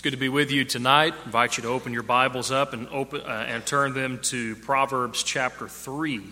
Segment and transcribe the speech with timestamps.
[0.00, 1.12] It's good to be with you tonight.
[1.12, 4.56] I invite you to open your Bibles up and open uh, and turn them to
[4.56, 6.22] Proverbs chapter 3.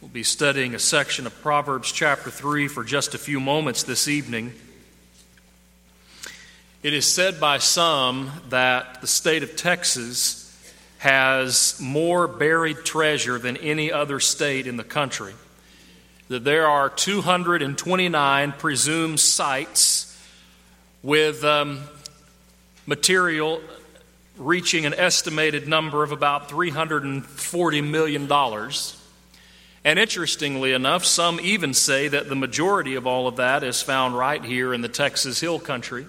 [0.00, 4.08] We'll be studying a section of Proverbs chapter 3 for just a few moments this
[4.08, 4.54] evening.
[6.82, 10.52] It is said by some that the state of Texas
[10.98, 15.34] has more buried treasure than any other state in the country.
[16.26, 20.10] That there are 229 presumed sites
[21.04, 21.80] with um,
[22.86, 23.60] material
[24.38, 28.70] reaching an estimated number of about $340 million.
[29.84, 34.16] And interestingly enough, some even say that the majority of all of that is found
[34.16, 36.06] right here in the Texas Hill Country.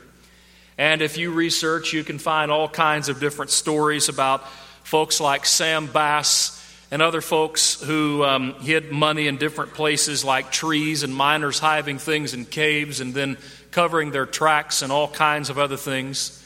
[0.77, 4.48] And if you research, you can find all kinds of different stories about
[4.84, 10.52] folks like Sam Bass and other folks who um, hid money in different places like
[10.52, 13.38] trees and miners hiving things in caves and then
[13.75, 16.41] covering their tracks and all kinds of other things.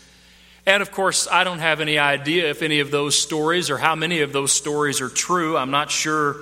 [0.65, 3.93] And of course, I don't have any idea if any of those stories or how
[3.93, 5.55] many of those stories are true.
[5.55, 6.37] I'm not sure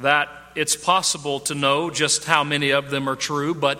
[0.00, 3.54] that it's possible to know just how many of them are true.
[3.54, 3.78] But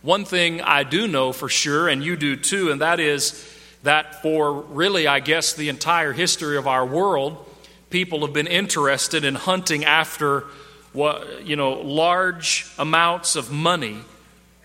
[0.00, 3.44] one thing I do know for sure, and you do too, and that is
[3.82, 7.44] that for really, I guess, the entire history of our world,
[7.90, 10.44] people have been interested in hunting after
[10.92, 13.98] what, you know, large amounts of money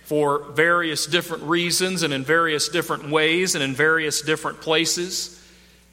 [0.04, 5.42] for various different reasons and in various different ways and in various different places.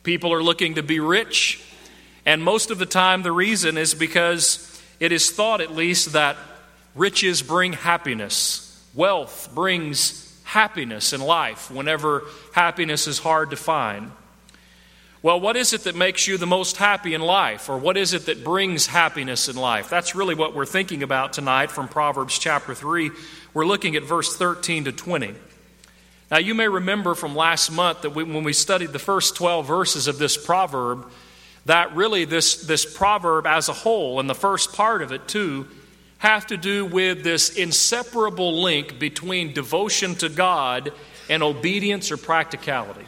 [0.02, 1.62] People are looking to be rich,
[2.26, 6.36] and most of the time the reason is because it is thought, at least, that
[6.94, 8.66] riches bring happiness.
[8.94, 14.10] Wealth brings happiness in life whenever happiness is hard to find.
[15.22, 17.68] Well, what is it that makes you the most happy in life?
[17.68, 19.90] Or what is it that brings happiness in life?
[19.90, 23.10] That's really what we're thinking about tonight from Proverbs chapter 3.
[23.52, 25.34] We're looking at verse 13 to 20.
[26.30, 29.66] Now, you may remember from last month that we, when we studied the first 12
[29.66, 31.10] verses of this proverb,
[31.66, 35.66] that really this, this proverb as a whole, and the first part of it too,
[36.18, 40.92] have to do with this inseparable link between devotion to God
[41.28, 43.04] and obedience or practicality.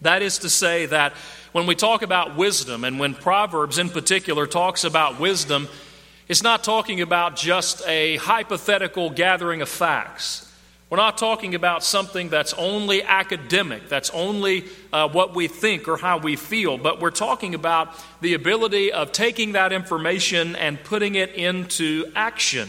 [0.00, 1.12] That is to say, that
[1.52, 5.68] when we talk about wisdom, and when Proverbs in particular talks about wisdom,
[6.28, 10.44] it's not talking about just a hypothetical gathering of facts.
[10.90, 15.98] We're not talking about something that's only academic, that's only uh, what we think or
[15.98, 17.92] how we feel, but we're talking about
[18.22, 22.68] the ability of taking that information and putting it into action.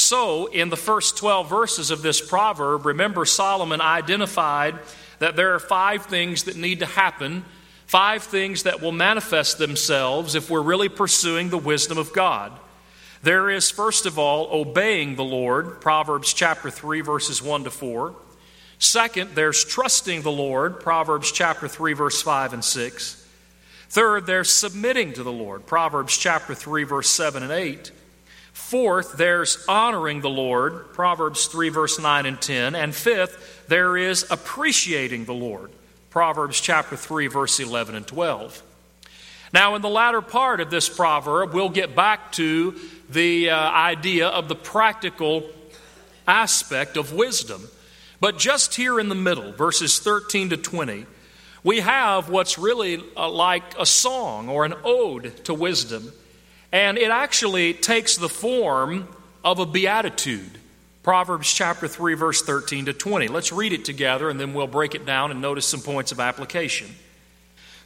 [0.00, 4.78] So, in the first 12 verses of this proverb, remember Solomon identified
[5.18, 7.44] that there are five things that need to happen,
[7.84, 12.50] five things that will manifest themselves if we're really pursuing the wisdom of God.
[13.22, 18.14] There is, first of all, obeying the Lord, Proverbs chapter 3, verses 1 to 4.
[18.78, 23.28] Second, there's trusting the Lord, Proverbs chapter 3, verse 5 and 6.
[23.90, 27.92] Third, there's submitting to the Lord, Proverbs chapter 3, verse 7 and 8.
[28.60, 32.76] Fourth, there's honoring the Lord, Proverbs 3, verse 9 and 10.
[32.76, 35.72] And fifth, there is appreciating the Lord,
[36.10, 38.62] Proverbs chapter 3, verse 11 and 12.
[39.52, 42.78] Now, in the latter part of this proverb, we'll get back to
[43.08, 45.50] the uh, idea of the practical
[46.28, 47.66] aspect of wisdom.
[48.20, 51.06] But just here in the middle, verses 13 to 20,
[51.64, 56.12] we have what's really uh, like a song or an ode to wisdom.
[56.72, 59.08] And it actually takes the form
[59.44, 60.58] of a beatitude.
[61.02, 63.28] Proverbs chapter 3, verse 13 to 20.
[63.28, 66.20] Let's read it together and then we'll break it down and notice some points of
[66.20, 66.94] application.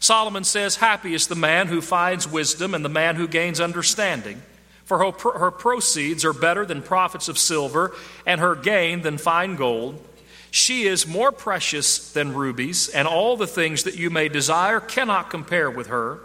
[0.00, 4.42] Solomon says, Happy is the man who finds wisdom and the man who gains understanding.
[4.84, 7.92] For her, her proceeds are better than profits of silver,
[8.26, 10.04] and her gain than fine gold.
[10.50, 15.30] She is more precious than rubies, and all the things that you may desire cannot
[15.30, 16.20] compare with her.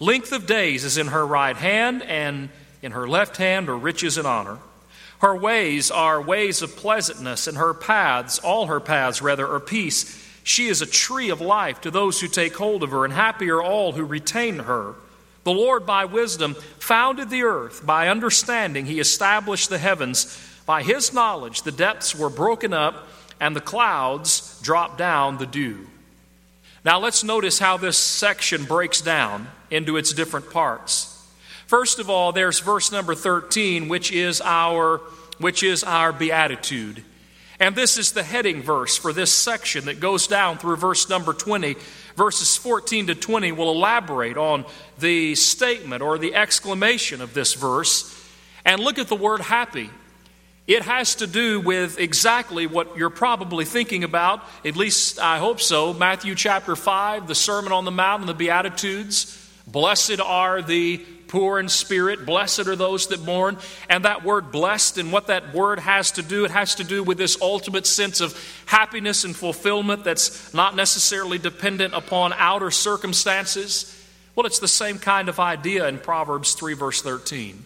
[0.00, 2.50] Length of days is in her right hand, and
[2.82, 4.58] in her left hand are riches and honor.
[5.20, 10.24] Her ways are ways of pleasantness, and her paths, all her paths rather, are peace.
[10.44, 13.50] She is a tree of life to those who take hold of her, and happy
[13.50, 14.94] are all who retain her.
[15.42, 17.84] The Lord, by wisdom, founded the earth.
[17.84, 20.38] By understanding, he established the heavens.
[20.64, 23.08] By his knowledge, the depths were broken up,
[23.40, 25.86] and the clouds dropped down the dew.
[26.84, 31.14] Now, let's notice how this section breaks down into its different parts.
[31.66, 34.98] First of all, there's verse number 13, which is our,
[35.38, 37.02] which is our beatitude.
[37.60, 41.32] And this is the heading verse for this section that goes down through verse number
[41.32, 41.76] 20.
[42.16, 44.64] Verses 14 to 20 will elaborate on
[44.98, 48.14] the statement or the exclamation of this verse.
[48.64, 49.90] And look at the word happy.
[50.68, 55.62] It has to do with exactly what you're probably thinking about, at least I hope
[55.62, 55.94] so.
[55.94, 59.34] Matthew chapter 5, the Sermon on the Mount and the Beatitudes.
[59.66, 60.98] Blessed are the
[61.28, 63.56] poor in spirit, blessed are those that mourn.
[63.88, 67.02] And that word blessed and what that word has to do, it has to do
[67.02, 73.94] with this ultimate sense of happiness and fulfillment that's not necessarily dependent upon outer circumstances.
[74.34, 77.64] Well, it's the same kind of idea in Proverbs 3, verse 13.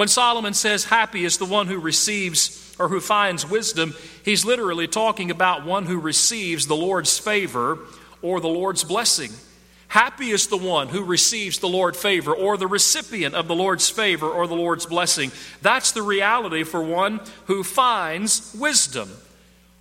[0.00, 3.94] When Solomon says, Happy is the one who receives or who finds wisdom,
[4.24, 7.80] he's literally talking about one who receives the Lord's favor
[8.22, 9.30] or the Lord's blessing.
[9.88, 13.90] Happy is the one who receives the Lord's favor or the recipient of the Lord's
[13.90, 15.32] favor or the Lord's blessing.
[15.60, 19.10] That's the reality for one who finds wisdom.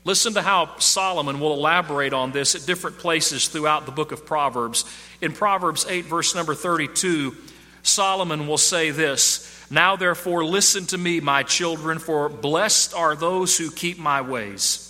[0.04, 4.26] Listen to how Solomon will elaborate on this at different places throughout the book of
[4.26, 4.84] Proverbs.
[5.22, 7.38] In Proverbs 8, verse number 32,
[7.84, 13.58] Solomon will say this now, therefore, listen to me, my children, for blessed are those
[13.58, 14.86] who keep my ways.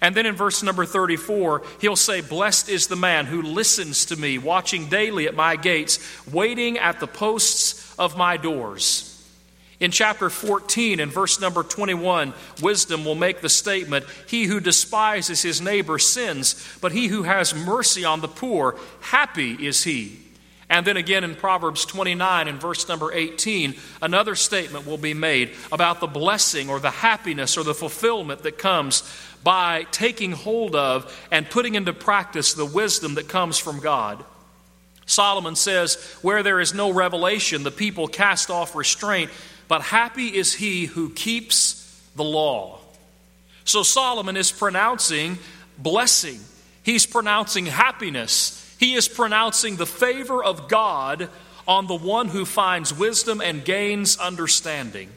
[0.00, 4.16] And then in verse number 34, he'll say, Blessed is the man who listens to
[4.16, 5.98] me, watching daily at my gates,
[6.30, 9.04] waiting at the posts of my doors.
[9.80, 12.32] In chapter 14, in verse number 21,
[12.62, 17.54] wisdom will make the statement He who despises his neighbor sins, but he who has
[17.54, 20.18] mercy on the poor, happy is he.
[20.70, 25.52] And then again in Proverbs 29 and verse number 18, another statement will be made
[25.72, 29.02] about the blessing or the happiness or the fulfillment that comes
[29.42, 34.22] by taking hold of and putting into practice the wisdom that comes from God.
[35.06, 39.30] Solomon says, Where there is no revelation, the people cast off restraint,
[39.66, 42.78] but happy is he who keeps the law.
[43.64, 45.38] So Solomon is pronouncing
[45.78, 46.40] blessing,
[46.82, 48.64] he's pronouncing happiness.
[48.78, 51.28] He is pronouncing the favor of God
[51.66, 55.10] on the one who finds wisdom and gains understanding.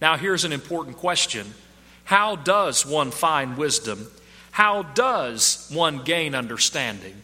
[0.00, 1.52] Now, here's an important question
[2.04, 4.06] How does one find wisdom?
[4.50, 7.14] How does one gain understanding?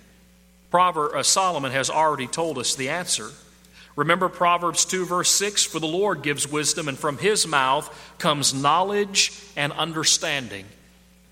[0.71, 3.31] Proverb, uh, Solomon has already told us the answer.
[3.97, 8.53] Remember Proverbs 2, verse 6 For the Lord gives wisdom, and from his mouth comes
[8.53, 10.65] knowledge and understanding.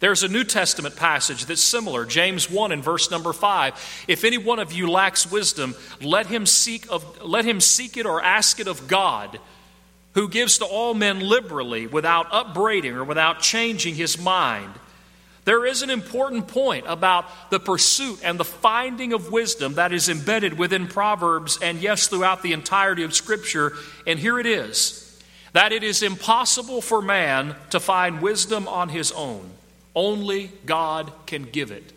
[0.03, 4.05] There's a New Testament passage that's similar, James 1 and verse number 5.
[4.09, 8.05] If any one of you lacks wisdom, let him seek of let him seek it
[8.05, 9.39] or ask it of God,
[10.15, 14.73] who gives to all men liberally without upbraiding or without changing his mind.
[15.45, 20.09] There is an important point about the pursuit and the finding of wisdom that is
[20.09, 23.75] embedded within Proverbs and, yes, throughout the entirety of Scripture.
[24.05, 24.99] And here it is
[25.53, 29.49] that it is impossible for man to find wisdom on his own.
[29.95, 31.93] Only God can give it.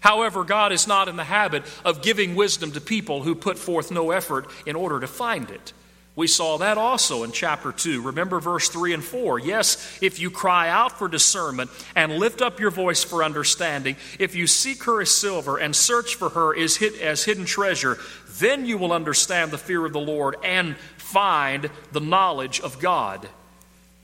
[0.00, 3.90] However, God is not in the habit of giving wisdom to people who put forth
[3.90, 5.72] no effort in order to find it.
[6.14, 8.02] We saw that also in chapter 2.
[8.02, 9.38] Remember verse 3 and 4.
[9.38, 14.34] Yes, if you cry out for discernment and lift up your voice for understanding, if
[14.34, 17.96] you seek her as silver and search for her as, hidden treasure,
[18.38, 23.26] then you will understand the fear of the Lord and find the knowledge of God.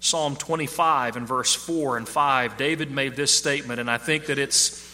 [0.01, 4.39] Psalm 25 and verse 4 and 5, David made this statement, and I think that
[4.39, 4.85] it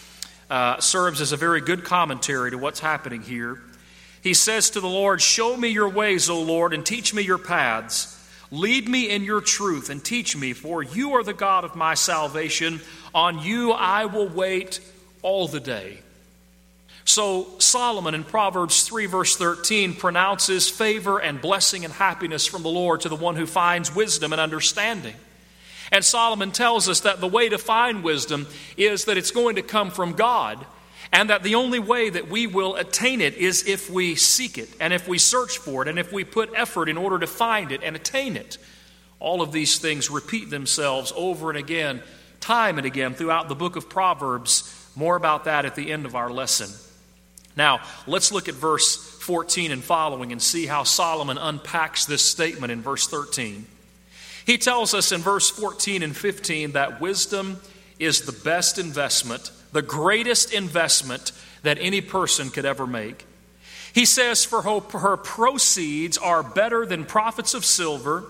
[0.49, 3.61] uh, serves as a very good commentary to what's happening here.
[4.21, 7.37] He says to the Lord, Show me your ways, O Lord, and teach me your
[7.37, 8.11] paths.
[8.51, 11.93] Lead me in your truth and teach me, for you are the God of my
[11.93, 12.81] salvation.
[13.13, 14.79] On you I will wait
[15.21, 15.99] all the day.
[17.07, 22.69] So, Solomon in Proverbs 3, verse 13, pronounces favor and blessing and happiness from the
[22.69, 25.13] Lord to the one who finds wisdom and understanding.
[25.91, 29.61] And Solomon tells us that the way to find wisdom is that it's going to
[29.61, 30.65] come from God,
[31.13, 34.69] and that the only way that we will attain it is if we seek it,
[34.79, 37.71] and if we search for it, and if we put effort in order to find
[37.71, 38.57] it and attain it.
[39.19, 42.01] All of these things repeat themselves over and again,
[42.39, 44.71] time and again, throughout the book of Proverbs.
[44.95, 46.69] More about that at the end of our lesson.
[47.55, 52.71] Now, let's look at verse 14 and following and see how Solomon unpacks this statement
[52.71, 53.65] in verse 13.
[54.45, 57.59] He tells us in verse 14 and 15 that wisdom
[57.97, 61.31] is the best investment, the greatest investment
[61.63, 63.25] that any person could ever make.
[63.93, 68.25] He says, For her proceeds are better than profits of silver,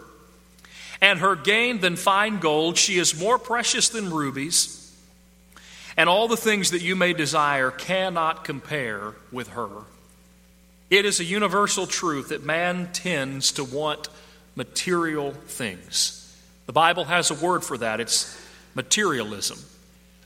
[1.01, 2.77] and her gain than fine gold.
[2.77, 4.74] She is more precious than rubies
[5.97, 9.69] and all the things that you may desire cannot compare with her.
[10.89, 14.07] It is a universal truth that man tends to want
[14.55, 16.21] material things.
[16.65, 18.39] The Bible has a word for that it's
[18.75, 19.59] materialism.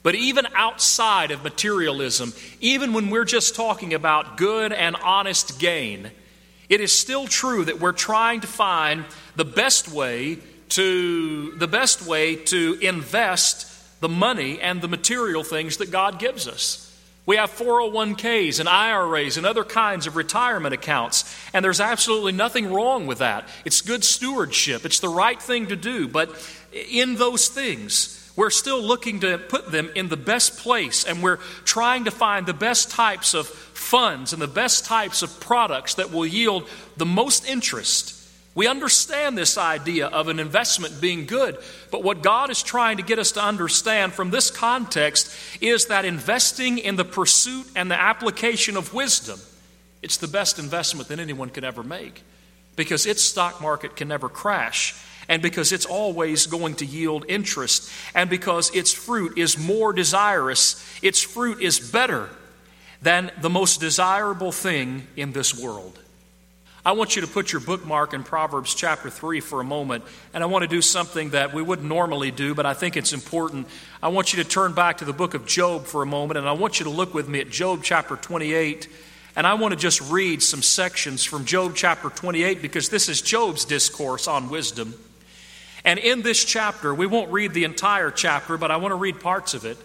[0.02, 6.10] But even outside of materialism, even when we're just talking about good and honest gain,
[6.70, 10.38] it is still true that we're trying to find the best way
[10.70, 13.66] to the best way to invest
[14.00, 16.86] the money and the material things that God gives us.
[17.26, 22.74] We have 401ks and IRAs and other kinds of retirement accounts, and there's absolutely nothing
[22.74, 23.48] wrong with that.
[23.66, 26.32] It's good stewardship, it's the right thing to do, but
[26.90, 31.38] in those things, we're still looking to put them in the best place, and we're
[31.66, 36.12] trying to find the best types of funds and the best types of products that
[36.12, 38.19] will yield the most interest.
[38.60, 41.58] We understand this idea of an investment being good,
[41.92, 46.04] but what God is trying to get us to understand from this context is that
[46.04, 49.40] investing in the pursuit and the application of wisdom,
[50.02, 52.22] it's the best investment that anyone could ever make
[52.76, 54.94] because its stock market can never crash
[55.30, 60.86] and because it's always going to yield interest, and because its fruit is more desirous,
[61.02, 62.30] its fruit is better
[63.02, 65.98] than the most desirable thing in this world.
[66.86, 70.42] I want you to put your bookmark in Proverbs chapter 3 for a moment, and
[70.42, 73.68] I want to do something that we wouldn't normally do, but I think it's important.
[74.02, 76.48] I want you to turn back to the book of Job for a moment, and
[76.48, 78.88] I want you to look with me at Job chapter 28.
[79.36, 83.22] And I want to just read some sections from Job chapter 28 because this is
[83.22, 84.94] Job's discourse on wisdom.
[85.84, 89.20] And in this chapter, we won't read the entire chapter, but I want to read
[89.20, 89.78] parts of it.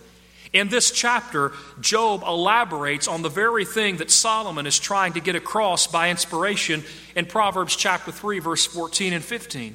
[0.55, 5.35] In this chapter, Job elaborates on the very thing that Solomon is trying to get
[5.35, 6.85] across by inspiration
[7.17, 9.75] in Proverbs chapter 3, verse 14 and 15.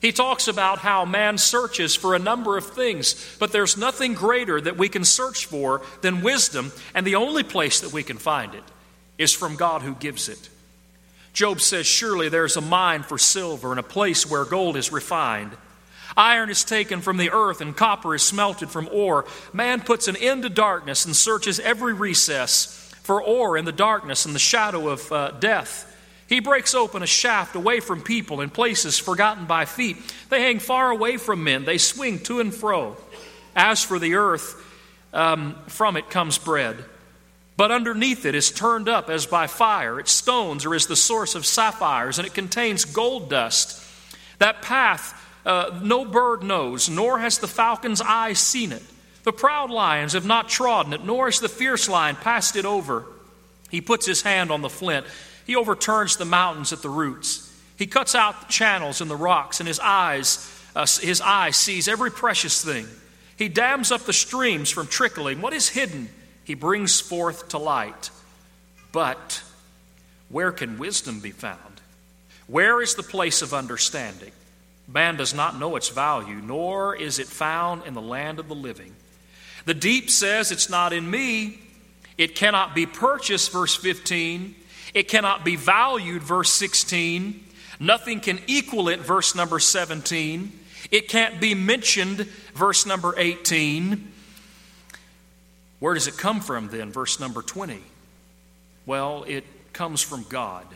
[0.00, 4.60] He talks about how man searches for a number of things, but there's nothing greater
[4.60, 8.52] that we can search for than wisdom, and the only place that we can find
[8.52, 8.64] it
[9.18, 10.50] is from God who gives it.
[11.34, 15.52] Job says, Surely there's a mine for silver and a place where gold is refined.
[16.16, 19.24] Iron is taken from the earth and copper is smelted from ore.
[19.52, 24.26] Man puts an end to darkness and searches every recess for ore in the darkness
[24.26, 25.92] and the shadow of uh, death.
[26.28, 29.96] He breaks open a shaft away from people in places forgotten by feet.
[30.28, 32.96] They hang far away from men, they swing to and fro.
[33.54, 34.62] As for the earth,
[35.12, 36.84] um, from it comes bread.
[37.56, 39.98] But underneath it is turned up as by fire.
[39.98, 43.82] Its stones are as the source of sapphires, and it contains gold dust.
[44.38, 45.14] That path
[45.46, 48.82] uh, no bird knows, nor has the falcon's eye seen it.
[49.22, 53.06] The proud lions have not trodden it, nor has the fierce lion passed it over.
[53.70, 55.06] He puts his hand on the flint.
[55.46, 57.42] He overturns the mountains at the roots.
[57.78, 61.88] He cuts out the channels in the rocks, and his eyes, uh, his eye sees
[61.88, 62.86] every precious thing.
[63.38, 65.40] He dams up the streams from trickling.
[65.40, 66.10] What is hidden?
[66.46, 68.10] he brings forth to light.
[68.92, 69.42] But
[70.28, 71.58] where can wisdom be found?
[72.46, 74.30] Where is the place of understanding?
[74.88, 78.54] Man does not know its value, nor is it found in the land of the
[78.54, 78.94] living.
[79.64, 81.58] The deep says, It's not in me.
[82.16, 84.54] It cannot be purchased, verse 15.
[84.94, 87.44] It cannot be valued, verse 16.
[87.78, 90.52] Nothing can equal it, verse number 17.
[90.90, 92.20] It can't be mentioned,
[92.54, 94.12] verse number 18.
[95.80, 96.90] Where does it come from then?
[96.92, 97.80] Verse number 20.
[98.86, 100.66] Well, it comes from God.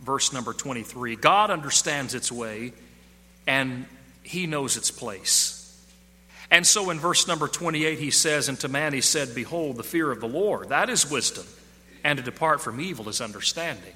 [0.00, 1.16] Verse number 23.
[1.16, 2.72] God understands its way
[3.48, 3.86] and
[4.22, 5.54] he knows its place.
[6.50, 9.82] And so in verse number 28, he says, And to man he said, Behold, the
[9.82, 11.46] fear of the Lord, that is wisdom,
[12.04, 13.94] and to depart from evil is understanding.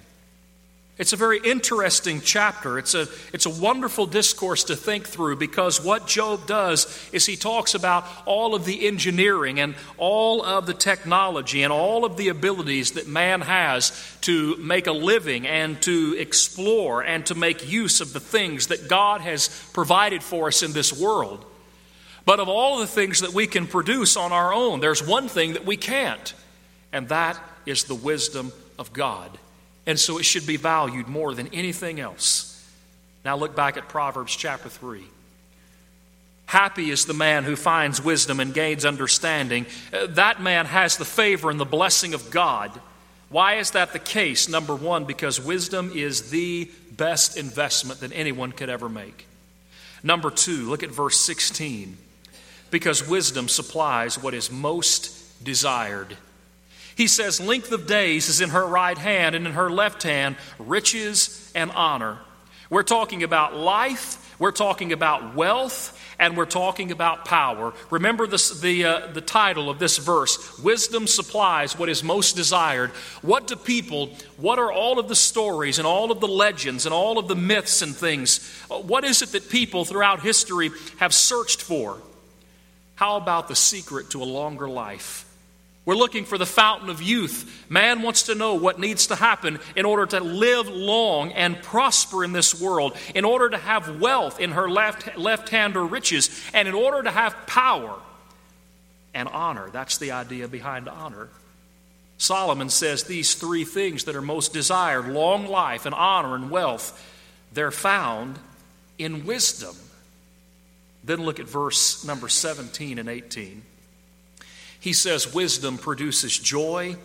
[1.02, 2.78] It's a very interesting chapter.
[2.78, 7.35] It's a, it's a wonderful discourse to think through because what Job does is he
[7.35, 12.28] talks about all of the engineering and all of the technology and all of the
[12.28, 13.90] abilities that man has
[14.21, 18.87] to make a living and to explore and to make use of the things that
[18.87, 21.44] God has provided for us in this world.
[22.25, 25.54] But of all the things that we can produce on our own, there's one thing
[25.54, 26.32] that we can't,
[26.92, 29.37] and that is the wisdom of God.
[29.86, 32.48] And so it should be valued more than anything else.
[33.24, 35.04] Now look back at Proverbs chapter 3.
[36.46, 39.66] Happy is the man who finds wisdom and gains understanding.
[39.92, 42.70] Uh, that man has the favor and the blessing of God.
[43.30, 44.48] Why is that the case?
[44.48, 49.26] Number one, because wisdom is the best investment that anyone could ever make.
[50.02, 51.96] Number two, look at verse 16.
[52.70, 56.16] Because wisdom supplies what is most desired.
[56.96, 60.37] He says, Length of days is in her right hand, and in her left hand,
[60.58, 62.18] riches and honor.
[62.70, 67.75] We're talking about life, we're talking about wealth, and we're talking about power.
[67.90, 72.90] Remember the, uh, the title of this verse Wisdom supplies what is most desired.
[73.22, 76.94] What do people, what are all of the stories and all of the legends and
[76.94, 78.40] all of the myths and things?
[78.70, 81.99] Uh, what is it that people throughout history have searched for?
[82.94, 85.25] How about the secret to a longer life?
[85.84, 87.66] We're looking for the fountain of youth.
[87.68, 92.22] Man wants to know what needs to happen in order to live long and prosper
[92.22, 96.30] in this world, in order to have wealth in her left, left hand or riches,
[96.54, 97.98] and in order to have power
[99.12, 99.70] and honor.
[99.70, 101.28] That's the idea behind honor.
[102.16, 107.08] Solomon says these three things that are most desired long life and honor and wealth
[107.52, 108.38] they're found
[108.98, 109.76] in wisdom.
[111.04, 113.62] Then look at verse number 17 and 18.
[114.82, 116.96] He says, Wisdom produces joy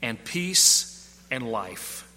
[0.00, 2.10] and peace and life.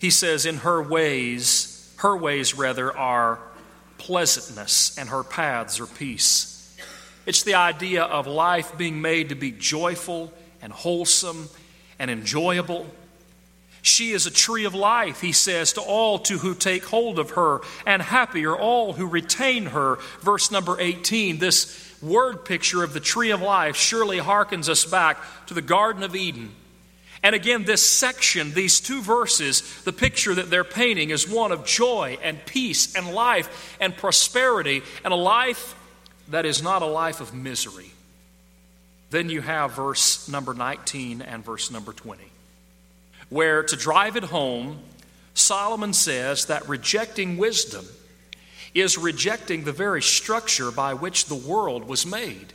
[0.00, 3.38] He says, In her ways, her ways rather, are
[3.98, 6.76] pleasantness, and her paths are peace.
[7.24, 11.48] It's the idea of life being made to be joyful and wholesome
[12.00, 12.84] and enjoyable.
[13.86, 17.30] She is a tree of life, he says, to all to who take hold of
[17.30, 19.98] her, and happy are all who retain her.
[20.22, 25.18] Verse number 18, this word picture of the tree of life surely harkens us back
[25.46, 26.50] to the Garden of Eden.
[27.22, 31.64] And again, this section, these two verses, the picture that they're painting is one of
[31.64, 35.76] joy and peace and life and prosperity, and a life
[36.30, 37.92] that is not a life of misery.
[39.10, 42.24] Then you have verse number 19 and verse number 20,
[43.28, 44.78] where to drive it home,
[45.34, 47.84] Solomon says that rejecting wisdom
[48.74, 52.52] is rejecting the very structure by which the world was made.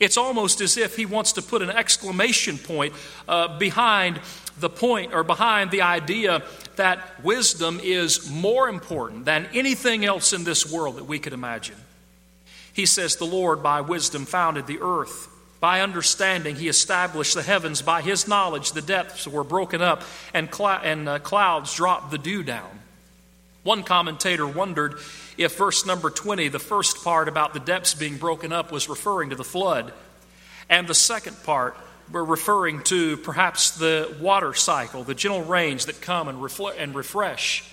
[0.00, 2.94] It's almost as if he wants to put an exclamation point
[3.28, 4.20] uh, behind
[4.58, 6.42] the point or behind the idea
[6.76, 11.76] that wisdom is more important than anything else in this world that we could imagine.
[12.72, 15.28] He says, The Lord by wisdom founded the earth.
[15.64, 17.80] By understanding, he established the heavens.
[17.80, 20.02] By his knowledge, the depths were broken up,
[20.34, 22.68] and, cl- and uh, clouds dropped the dew down.
[23.62, 24.98] One commentator wondered
[25.38, 29.30] if verse number 20, the first part about the depths being broken up, was referring
[29.30, 29.94] to the flood,
[30.68, 31.78] and the second part
[32.12, 36.94] were referring to perhaps the water cycle, the gentle rains that come and, refle- and
[36.94, 37.64] refresh.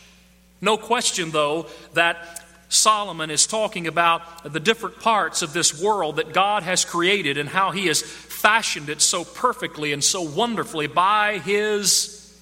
[0.61, 6.31] No question, though, that Solomon is talking about the different parts of this world that
[6.31, 11.39] God has created and how he has fashioned it so perfectly and so wonderfully by
[11.39, 12.33] his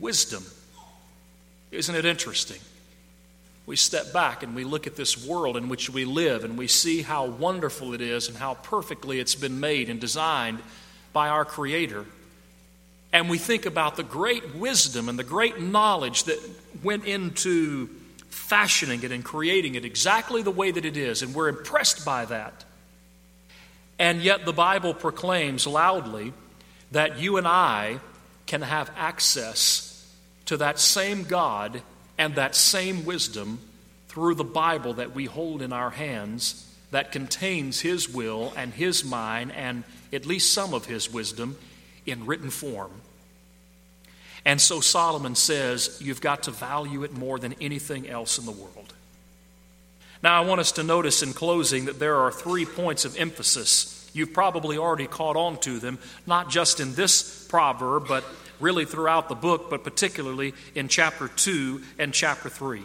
[0.00, 0.44] wisdom.
[1.70, 2.58] Isn't it interesting?
[3.64, 6.66] We step back and we look at this world in which we live and we
[6.66, 10.58] see how wonderful it is and how perfectly it's been made and designed
[11.12, 12.06] by our Creator.
[13.12, 16.40] And we think about the great wisdom and the great knowledge that
[16.82, 17.88] went into
[18.38, 22.24] fashioning it and creating it exactly the way that it is, and we're impressed by
[22.24, 22.64] that.
[23.98, 26.32] And yet, the Bible proclaims loudly
[26.92, 27.98] that you and I
[28.46, 29.84] can have access
[30.46, 31.82] to that same God
[32.16, 33.58] and that same wisdom
[34.08, 39.04] through the Bible that we hold in our hands that contains His will and His
[39.04, 41.58] mind and at least some of His wisdom
[42.06, 42.90] in written form.
[44.44, 48.52] And so Solomon says you've got to value it more than anything else in the
[48.52, 48.94] world.
[50.22, 54.10] Now, I want us to notice in closing that there are three points of emphasis.
[54.12, 58.24] You've probably already caught on to them, not just in this proverb, but
[58.58, 62.82] really throughout the book, but particularly in chapter 2 and chapter 3.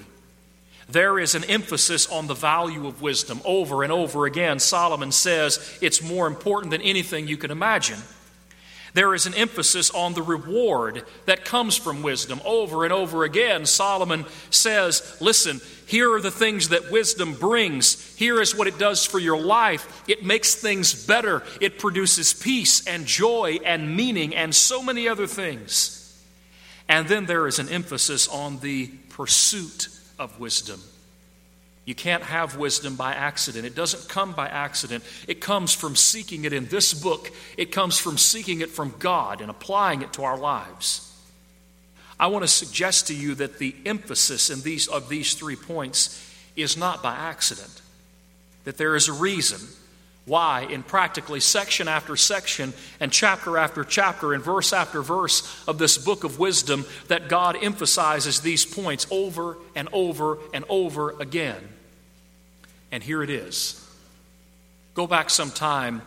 [0.90, 3.42] There is an emphasis on the value of wisdom.
[3.46, 8.00] Over and over again, Solomon says it's more important than anything you can imagine.
[8.94, 12.40] There is an emphasis on the reward that comes from wisdom.
[12.46, 18.16] Over and over again, Solomon says, Listen, here are the things that wisdom brings.
[18.16, 20.04] Here is what it does for your life.
[20.08, 25.28] It makes things better, it produces peace and joy and meaning and so many other
[25.28, 26.00] things.
[26.88, 29.88] And then there is an emphasis on the pursuit
[30.20, 30.80] of wisdom.
[31.86, 33.66] You can't have wisdom by accident.
[33.66, 35.04] It doesn't come by accident.
[35.28, 39.42] It comes from seeking it in this book, it comes from seeking it from God
[39.42, 41.10] and applying it to our lives.
[42.20, 46.32] I want to suggest to you that the emphasis in these, of these three points
[46.56, 47.82] is not by accident,
[48.64, 49.60] that there is a reason
[50.26, 55.78] why, in practically section after section and chapter after chapter and verse after verse of
[55.78, 61.62] this book of wisdom, that God emphasizes these points over and over and over again.
[62.92, 63.80] And here it is.
[64.94, 66.02] Go back some time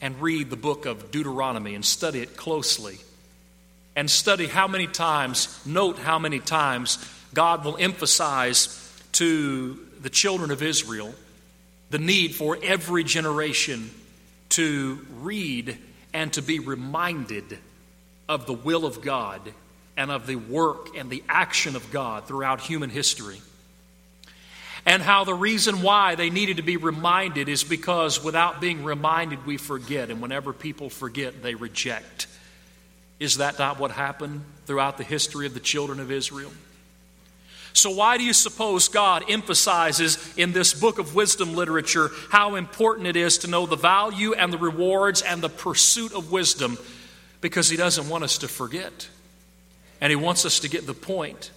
[0.00, 2.98] and read the book of Deuteronomy and study it closely.
[3.96, 7.04] And study how many times, note how many times
[7.34, 8.68] God will emphasize
[9.12, 11.12] to the children of Israel
[11.90, 13.90] the need for every generation
[14.50, 15.78] to read
[16.12, 17.58] and to be reminded
[18.28, 19.40] of the will of God
[19.96, 23.40] and of the work and the action of God throughout human history.
[24.86, 29.44] and how the reason why they needed to be reminded is because without being reminded,
[29.44, 30.08] we forget.
[30.08, 32.26] And whenever people forget, they reject.
[33.18, 36.52] Is that not what happened throughout the history of the children of Israel?
[37.78, 43.06] So, why do you suppose God emphasizes in this book of wisdom literature how important
[43.06, 46.76] it is to know the value and the rewards and the pursuit of wisdom?
[47.40, 49.08] Because He doesn't want us to forget.
[50.00, 51.52] And He wants us to get the point.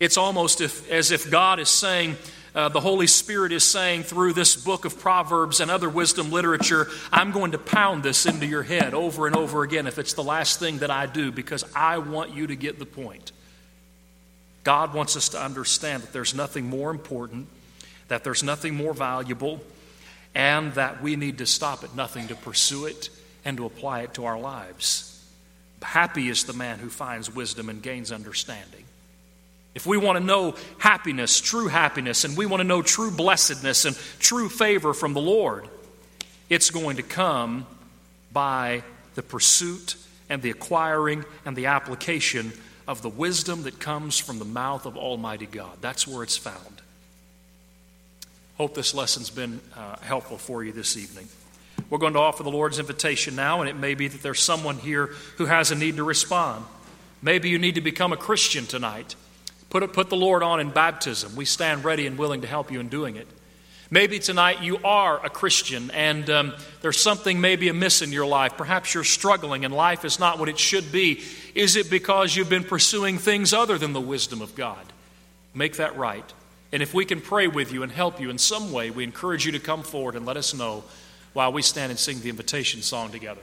[0.00, 2.16] It's almost if, as if God is saying,
[2.52, 6.88] uh, the Holy Spirit is saying through this book of Proverbs and other wisdom literature,
[7.12, 10.24] I'm going to pound this into your head over and over again if it's the
[10.24, 13.30] last thing that I do because I want you to get the point.
[14.64, 17.46] God wants us to understand that there's nothing more important,
[18.08, 19.60] that there's nothing more valuable,
[20.34, 23.08] and that we need to stop at nothing to pursue it
[23.44, 25.06] and to apply it to our lives.
[25.82, 28.84] Happy is the man who finds wisdom and gains understanding.
[29.74, 33.84] If we want to know happiness, true happiness, and we want to know true blessedness
[33.84, 35.68] and true favor from the Lord,
[36.48, 37.66] it's going to come
[38.32, 38.82] by
[39.14, 39.96] the pursuit
[40.28, 42.52] and the acquiring and the application
[42.90, 45.78] of the wisdom that comes from the mouth of Almighty God.
[45.80, 46.82] That's where it's found.
[48.58, 51.28] Hope this lesson's been uh, helpful for you this evening.
[51.88, 54.76] We're going to offer the Lord's invitation now, and it may be that there's someone
[54.76, 56.64] here who has a need to respond.
[57.22, 59.14] Maybe you need to become a Christian tonight.
[59.70, 61.36] Put, put the Lord on in baptism.
[61.36, 63.28] We stand ready and willing to help you in doing it.
[63.92, 68.56] Maybe tonight you are a Christian and um, there's something maybe amiss in your life.
[68.56, 71.20] Perhaps you're struggling and life is not what it should be.
[71.56, 74.84] Is it because you've been pursuing things other than the wisdom of God?
[75.54, 76.24] Make that right.
[76.70, 79.44] And if we can pray with you and help you in some way, we encourage
[79.44, 80.84] you to come forward and let us know
[81.32, 83.42] while we stand and sing the invitation song together.